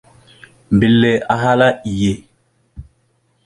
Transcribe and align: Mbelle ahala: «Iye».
Mbelle 0.75 1.11
ahala: 1.33 1.67
«Iye». 1.91 2.13